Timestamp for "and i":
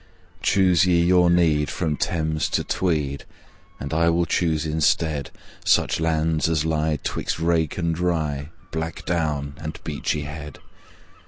3.79-4.09